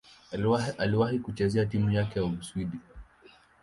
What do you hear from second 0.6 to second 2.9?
Aliwahi kucheza timu ya taifa ya Uswidi.